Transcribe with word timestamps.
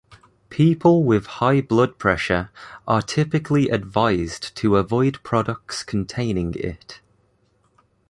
People 0.49 1.03
with 1.03 1.27
high 1.27 1.61
blood 1.61 1.99
pressure 1.99 2.49
are 2.87 3.03
typically 3.03 3.69
advised 3.69 4.55
to 4.55 4.77
avoid 4.77 5.21
products 5.21 5.83
containing 5.83 6.55
it. 6.55 7.01